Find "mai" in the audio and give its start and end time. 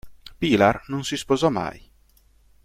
1.51-1.79